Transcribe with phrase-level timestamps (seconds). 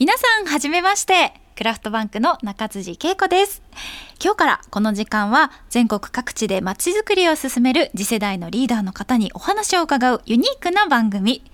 [0.00, 1.32] 皆さんはじめまして。
[1.54, 3.62] クラフトバンクの中辻恵子です。
[4.20, 11.44] 今日からこの時間は全国各地でまちづくりを進める次世代のリーダーの方にお話を伺うユニークな番組。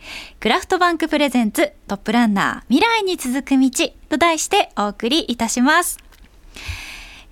[0.40, 3.70] クラフトバンクプレゼンツトップランナー未来に続く道
[4.08, 5.98] と題してお送りいたします。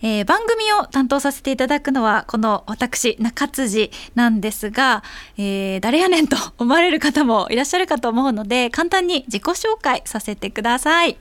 [0.03, 5.03] えー、番組を担当させていただくのはこの私中辻なんですが、
[5.37, 11.16] えー、誰やねんと思われる方もいらっしゃるかと思うので簡単に自己紹介させてください。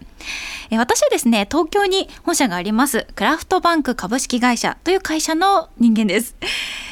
[0.71, 6.35] え私はですね東京に本社がありますクラフトバンク株式会社という会社の人間です、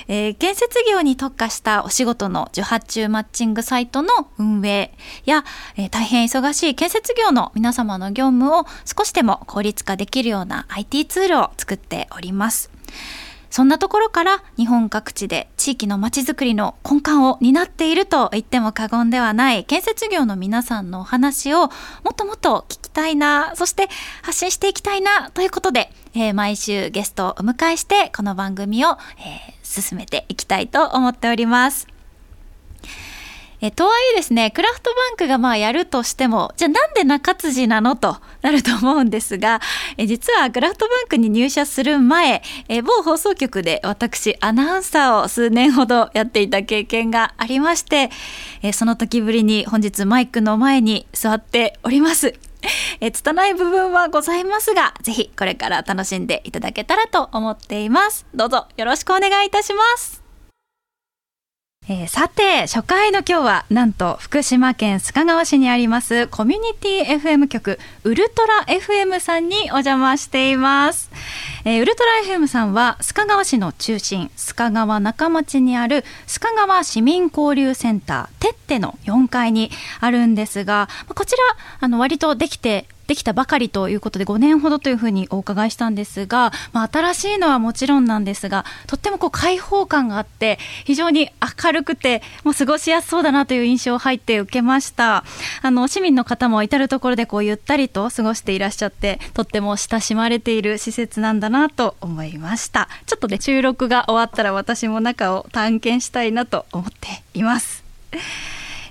[0.07, 4.93] えー、建設業に特化したお仕事の受発注マッチングサイトの運営
[5.25, 5.43] や、
[5.77, 12.69] えー、大変忙しい建設業の皆様の業務を少しでも効率化できるような IT ツールを作っております。
[13.49, 21.67] そんなところから日本各地で地域のまちづくりの根幹を担っていると言っても過言ではない建設業の皆さんのお話を
[22.03, 23.89] もっともっと聞きたいなそして
[24.21, 31.94] 発信していきたいなということで、えー、毎週ゲストをお迎えしてこの番組を、えー、進めていきたいと思っております。
[33.61, 39.61] えとはいえですねクラフトバンクがまあやるとしてもじゃあなんで中辻なのとなると思うんですが
[39.97, 48.09] え実はクラフトバンクに入社する前え某放送局で私アナウンサーを数年ほどやっていた経験がありまして
[48.61, 52.33] えその時ぶりに本日マイクの前に座っております。
[52.99, 58.25] え拙い部分はございますが、ぜひこれから楽しんでいただけたらと思っています。
[58.33, 60.24] どうぞよろしくお願いいたします。
[61.87, 71.11] えー、さて初回の今日はなんと福島県須賀川市にありますコミュニティ FM 局ウルトラ FM さんにお邪魔しています、
[71.63, 79.69] えー、ウルトラ FM さんは須賀川市の中心須賀川中町にある須賀川市民交流センターてっての4階に
[79.99, 81.37] あるんですがこちら
[81.81, 91.29] あの割とできてできたばかりということで5年ほどというふうにお伺いしたんですが、まあ、新しいのはもちろんなんですがとってもこう開放感があって非常に
[91.63, 95.23] 明るくてもう過ごしやすそうだなという印象を入って受けました。
[95.61, 102.89] あの市民の方も至る所でこうゆったりと過ごしていらっしゃってとっても親しまれている施設なんだなと思いました。
[103.05, 107.83] ちょっとね収録が終わったら私も中を探検したいなと思っています。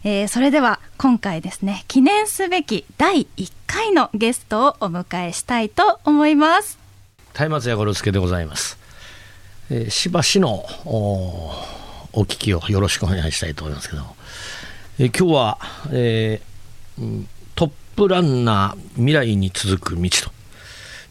[0.05, 6.79] えー、それでは今回ですね記念すべき第1回のゲストをお迎えしたいと思います。
[7.35, 8.79] 松明屋五郎助でございます、
[9.69, 14.03] えー、しばしのお聞きをよろしくお願いしたいと思いますけど、
[15.01, 15.59] えー、今日は、
[15.93, 17.25] えー、
[17.57, 20.31] トップランナー未来に続く道と、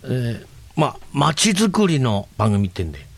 [0.05, 3.13] えー、まあ街づくりの番組ってんで。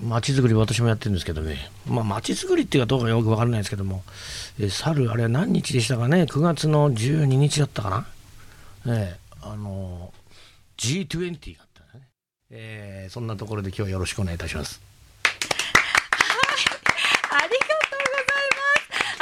[0.00, 1.56] 街づくり私もやってるんですけどね。
[1.84, 4.04] まあ街づくりっていうかどうかよく分からないですけども。
[4.60, 8.06] え猿あれは何日でしたかね？9月の12日だったかな、
[8.86, 10.12] えー、あの
[10.76, 12.08] G20 があったね、
[12.50, 14.80] えー、そんなところで今日はよろしくお願いいたします。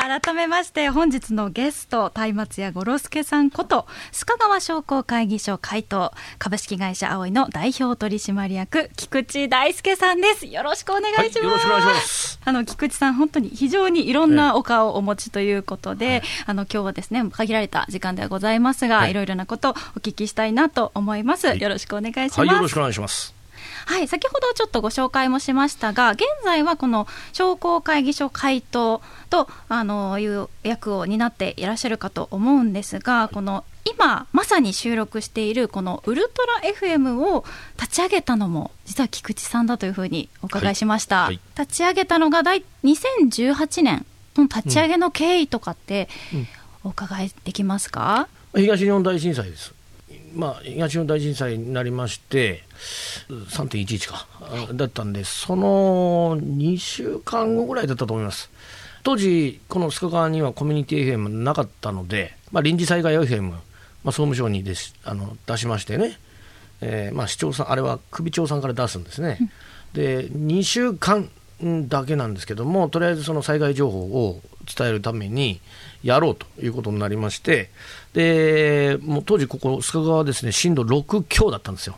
[0.07, 10.47] 改めまして本日のゲスト松明五郎助さんこと須賀川商工会議所会頭株式会社葵の代表取締役菊池大輔さんです。
[10.47, 23.36] よろしくお願いします、はい、あの菊池さん本当に非常にいろんなお顔をお持ちということで、あの今日はですね限られた時間ではございますが、はい、いろいろなことをお聞きしたいなと思います、よろしくお願いします、よろしくお願いします
[23.87, 37.45] はい、先ほどちょっとご紹介もしましたが現在はこの商工会議所会頭とあのいう役を担っていらっしゃるかと思うんですがこの今まさに収録しているこのウルトラ FM を
[37.81, 41.27] 立ち上げたのも実は菊池さんだというふうにお伺いしました、はい。
[41.27, 44.05] はい、立ち上げたのが2018年
[44.37, 46.09] の立ち上げの経緯とかって
[46.83, 49.73] お伺いできますか、うん、東日本大震災です
[50.37, 52.63] まあ、東日本大震災になりまして
[53.29, 58.51] 3.11か、はい、だったんでその2週間後ぐらいだったと思います。
[59.03, 63.61] 当時この須賀川にはコミュニティ FM なかったので、まあ、臨時災害 FM、まあ、
[64.07, 66.19] 総務省にですあの出しましてね、
[66.81, 69.49] えーまあ、市長さんあれは首長さんから出すんですね、うん、
[69.95, 71.31] で2週間
[71.89, 75.61] だけなんですけどもとりあえずその災害情報を伝えるために
[76.03, 77.71] やろうということになりまして
[78.13, 81.97] でもう当時ここ須賀川はですね震度6強だったんですよ、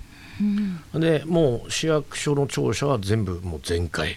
[0.95, 4.17] うん、でもう市役所の庁舎は全部もう全壊、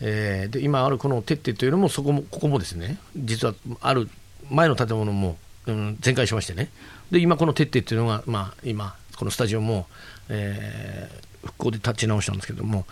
[0.00, 4.08] えー、で今あるこの鉄手というのもそこもここもですね実はある
[4.50, 6.70] 前の建物も、うん、全壊しましてね。
[7.10, 9.86] で今この鉄手というのが、まあ、今このスタジオも、
[10.28, 12.84] えー、復興で立ち直したんですけども。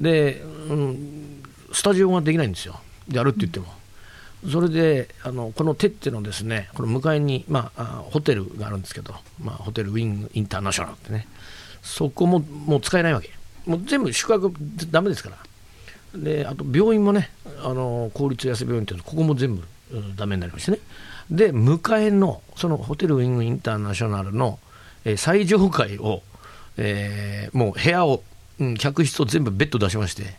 [0.00, 2.80] で、うん、スタジオができないんですよ。
[3.10, 3.66] やるって言っても。
[4.50, 11.28] それであのこの手ってのですねこの向かいに、まあ、ホテルがあるんですけど、まあ、ホテルウィングインターナショナルってね
[11.82, 13.30] そこももう使えないわけ。
[13.66, 14.52] もう全部宿泊
[14.90, 15.36] ダメですから。
[16.14, 17.30] であと病院もね
[17.62, 19.62] あの公立安病院っていうのここも全部、
[19.92, 20.78] うん、ダメになりましてね。
[21.30, 24.58] で向かいのそのホテルウィングインターナショナルの、
[25.04, 26.22] えー、最上階を、
[26.76, 28.22] えー、もう部屋を、
[28.58, 30.34] うん、客室を全部ベッド出しまして、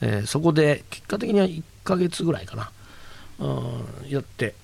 [0.00, 2.72] えー、そこで結果的には1ヶ月ぐらいかな、
[3.38, 3.46] う
[4.06, 4.54] ん、やって。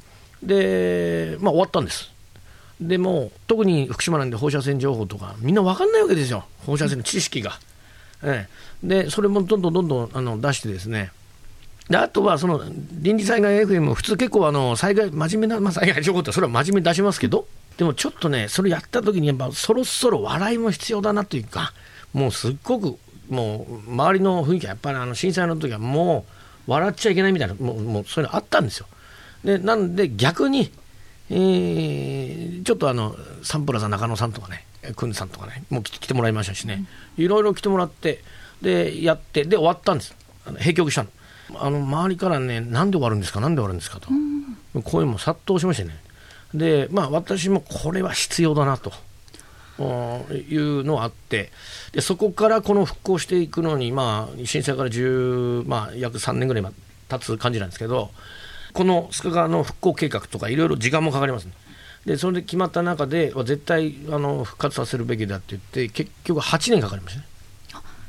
[0.43, 2.11] でまあ終わったんです。
[2.81, 6.45] でも特に福島なんで放射線情報とかみんな分かんないわけですよ。
[6.65, 7.59] 放射線の知識が。
[8.23, 8.49] え
[8.83, 11.11] え、でそれもどんどんどんどんあの出してですね。
[11.91, 12.63] であとはその
[12.93, 17.47] 臨時災害 FM 普通結構あの災害真面目な、まあ、災害情報ってそれは真面目に出しますけど。
[17.79, 21.73] でもちょっとねそれやった時にやっぱそろそろ笑いも必要だなというか
[22.13, 22.99] もうすっごく
[23.31, 26.38] もう周りの雰囲気はやっぱりあの震災の時はもう
[26.69, 28.87] 笑っちゃいけないみたいなもうもうそういうのあったんですよ。
[29.43, 30.71] でなんで逆に、
[31.31, 36.85] えー、ちょっとあのサンプラザ中野さんとかねくんさんとかねもう来てもらいましたしね、
[37.17, 38.23] いろいろ来てもらって
[38.61, 40.15] でやってで終わったんです。
[40.47, 41.09] あの閉局したの。
[41.57, 44.09] あの周りからねなんで終わるんですかなんで終わるんですかと、
[44.75, 45.99] うん、声も殺到しましてね。
[46.53, 48.93] でまあ私もこれは必要だなと。
[49.83, 51.51] いうのがあって
[51.93, 56.65] でそこからこの復興していくのに、まあ、震災から10、まあ、約3年ぐらい
[57.09, 58.11] 経つ感じなんですけど
[58.73, 61.53] この須賀川の復興計画とかいろいろ時間もかかります、ね、
[62.05, 67.27] でそれで決まった中で絶対あの復活させるべきだって言って結局8年かかりましたね。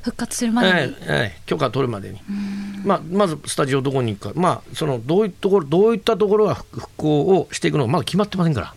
[0.01, 2.21] 復活するまでに、ええ許可取るまでに、
[2.85, 8.73] まあ、まずスタジオどこに行くか、まあ、そのどういったところどういったところが復興をしていくのかまだ決まってませんから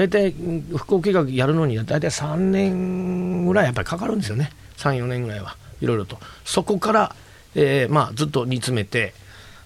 [0.00, 4.50] 大体復興計画やるのには大体3年ぐらいやっぱりかかるんですよね。
[4.78, 5.56] 34年ぐらいは。
[5.80, 6.18] いろいろと。
[6.44, 7.14] そこから、
[7.54, 9.14] えーまあ、ずっと煮詰めて、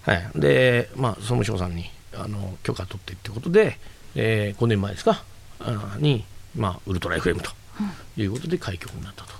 [0.03, 3.77] はい、で、まあ、総務省さんにあの許可取ってっていうことで
[4.15, 5.23] えー、5年前ですか？
[5.99, 6.23] に、
[6.55, 7.51] まあ、ウルトラ FM と
[8.17, 9.35] いうことで開局になったと。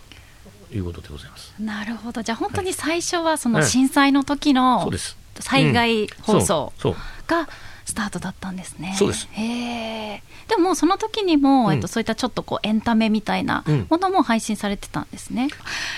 [0.74, 1.53] いうことでございます。
[1.59, 2.21] なるほど。
[2.21, 4.92] じゃあ本当に最初はその震災の時の
[5.39, 6.74] 災害放送
[7.27, 7.47] が
[7.86, 8.96] スタートだったんですね。
[8.98, 15.50] そうですへでもその時にも、えっと、そういったちょっとこうエンタメみたいなものも配信されてたんですね。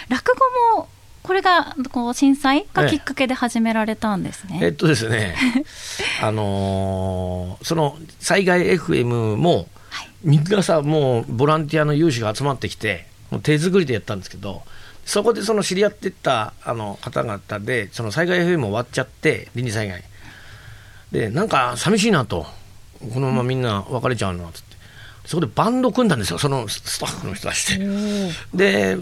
[0.09, 0.33] 落
[0.73, 0.89] 語も
[1.23, 4.59] これがこう震災がきっかけで始められたんですね。
[4.61, 5.35] えっとですね、
[6.23, 14.63] あのー、その災害 FM も、はい、皆さんもうボランティアの有志が集まってきて、もう手作りでやったんですけど、
[15.05, 20.03] そこでその知り合ってたあの方々で、その災害 FM 終わっちゃって、臨時災害。
[21.11, 22.45] で、なんか寂しいなと、
[23.13, 24.77] このままみんな別れちゃうのつって。
[25.25, 27.85] そこでバンド組んだんですよ、そのスタッフの人たちで。
[28.53, 28.97] で、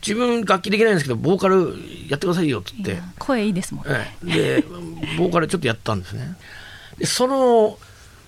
[0.00, 1.74] 自分楽器できないんですけどボーカル
[2.08, 3.02] やってくださいよって言って。
[3.18, 4.62] 声いいですもんね、で
[5.18, 6.36] ボーカルちょっとやったんですね。
[6.98, 7.78] でその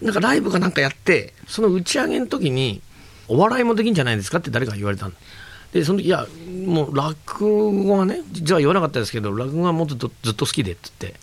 [0.02, 2.80] なんかライブかなんかやってその打ち上げの時に
[3.28, 5.14] お笑いもできんじゃないですかって誰か言われたん
[5.72, 6.26] でその時いや
[6.66, 7.44] もう落
[7.84, 11.20] 語がね実は言わなかったですけど落語がもっとずっと好きでって言って。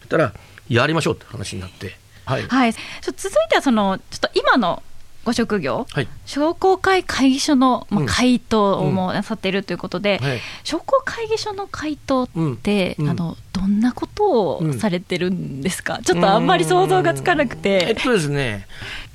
[0.00, 0.32] そしたら
[0.68, 1.96] やりましょうって話になって。
[2.24, 2.72] はい、はい、
[3.02, 4.82] 続いてはそのちょっと今の
[5.24, 12.28] ご職業、はい、商工会会議所の、まあ、回答もなさっているということで、うんはい、商工会議所の回答っ
[12.62, 17.88] て、うん、あのどんなことをされてるんですか、うん、ちょっとあんまり想像がつかなくて。
[17.88, 18.66] えっとですね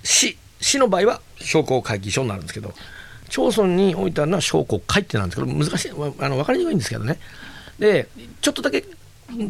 [0.04, 2.74] 市市の場合は商工会議所になるんですけど
[3.30, 5.92] 町村に置いてあるのは商工会ってなんですけど難しい。
[5.92, 7.20] あの分かりにくいんですけどね。
[7.80, 8.08] で
[8.42, 8.86] ちょっとだけ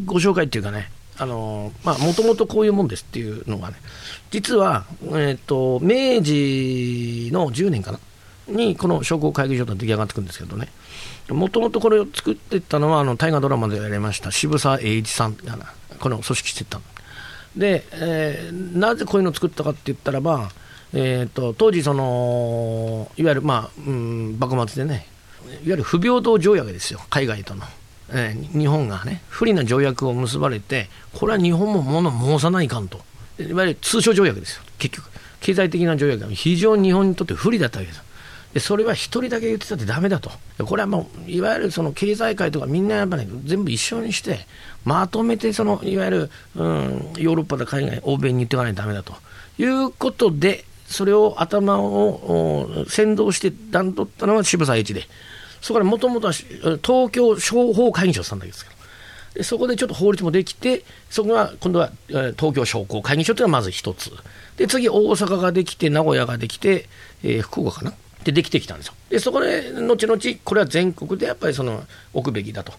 [0.06, 3.76] ご紹介っていうかねあのまあもともとこういうもんですっていうのがね。
[4.30, 7.98] 実は、えーと、明治の10年かな？
[8.48, 10.68] にこの商工会議所と出来上がってくるんですけどね。
[11.30, 15.56] もともとこれを作ってったのはあの大河ドラマでやりました渋沢栄一さんが
[15.98, 16.80] この組織してた
[17.56, 20.50] で、えー、なぜこういうのを作ったかって言ったらば、
[20.92, 25.06] えーと、当時そのいわゆる、まあうん、幕末でね
[25.46, 27.00] いわゆる不平等条約ですよ。
[27.10, 27.64] 海外との。
[28.10, 33.00] えー、日本がね不利な条約を結ばれてこれは日本も物申さないかんと。
[33.38, 38.04] いわゆる通商条約ですよ、結局、経済的な条約が非常に日本にとって不利だったわけです。
[38.54, 40.30] でそれは1人だけ言ってたってだめだと、
[40.64, 44.46] これはもういわゆるその経済界とかみんなやっぱり、ね、全部一緒にして、
[44.84, 49.14] まとめてそのいわゆる、うん、ヨーロッパで海外、欧米に言っていかないとだめだと。
[49.58, 55.08] いうことで、それを頭を先導して段取ったのは渋沢栄一で、
[55.64, 58.76] そこからもともとは東京商法会議所さんだけですから。
[59.36, 64.12] でそこでちょっと法律もできて、そこが今度は、東京商工会議所というのはまず一つ、
[64.58, 66.86] で次、大阪ができて、名古屋ができて、
[67.22, 67.94] えー、福岡かな、
[68.24, 68.94] でできてきたんですよ。
[69.08, 72.74] でそこで後々、これは全国でやっぱりその置くべきだと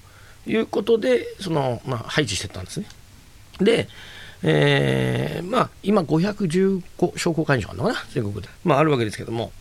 [0.45, 2.85] いうことで、そのまあ、配置してったんですね。
[3.59, 3.89] で、
[4.43, 7.99] えーまあ、今515商工会議所あるのかな？
[8.11, 9.51] 全国で、まあ、あるわけですけども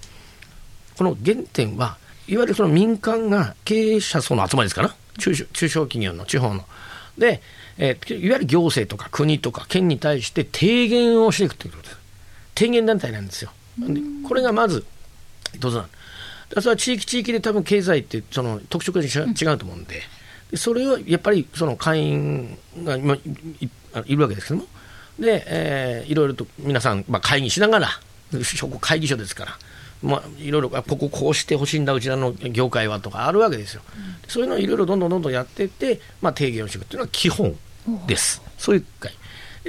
[0.98, 6.64] この原点はいわゆるその民間が経営者層の集まりですから中小中小企業の地方の。
[7.18, 7.40] で、
[7.78, 11.98] えー、いわゆる行政とか国とか県に対して提言をしていくということです。
[12.56, 13.50] 提言団体なんですよ。
[13.78, 14.84] でこれがまず
[15.52, 15.88] 一つなん
[16.54, 20.02] それは地域地域で多分経済ってその特色が違うと思うんで、
[20.50, 23.20] でそれをやっぱりその会員が今い
[24.06, 24.66] いるわけですけども、
[25.18, 27.88] で、えー、いろいろと皆さん、まあ、会議しながら、
[28.80, 29.58] 会議所ですから、
[30.04, 37.56] まあ、いろいろこここうしてほしいんだうちらの業界はとかあるわけですよ、うん、そういうのをいろいろどんどんどんどんやっていって、まあ、提言をしていくっていうのは基本
[38.06, 39.12] です、そういう会。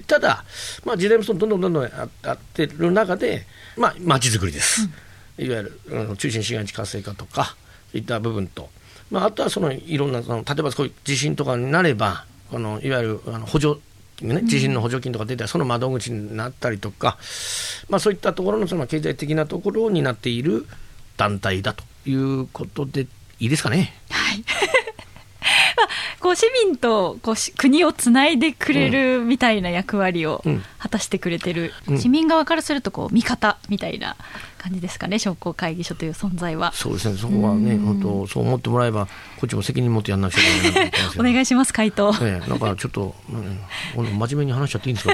[0.08, 0.44] ただ、
[0.84, 3.46] まあ、時代もどんどんどんどんやってる中で、
[3.78, 4.90] まあ、街づくりです、
[5.38, 7.56] うん、いわゆる、うん、中心市街地活性化とか
[7.92, 8.70] そういった部分と、
[9.10, 13.80] まあ、あとはそのいろんなその例えばこういう地震とかになればこのいわゆるあの補助
[14.22, 17.18] ね、地震の補助金とか出たらその窓口になったりとか、
[17.90, 20.66] まあ、そういったところのその経済的なところになっている
[21.18, 23.08] 団体だということで
[23.40, 23.94] いいですかね？
[24.10, 24.44] はい。
[26.20, 30.44] こう市民とこう国をつないでくれるみたいな役割を
[30.80, 34.16] 果たしてくれてる、市民側からするとこう味方みたいな
[34.66, 36.72] 感じですかね商工会議所という存在は。
[36.74, 37.18] そうですね。
[37.18, 43.14] そこはね本当そう思ってもらえばこっちも責任持ってやんなくちゃいけない お願いします回答、 ええ、なんかちょっと、
[43.96, 45.14] うん、真面目に話しちゃっていいんですか？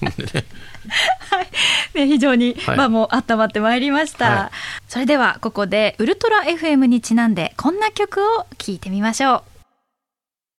[0.00, 0.44] ね
[1.30, 1.48] はい。
[1.94, 4.50] ね、非常に、はい、まあもう温まってまいりました、はい、
[4.88, 9.51] それではここでウルトラ FM にちなんでこんな曲を聴いてみましょう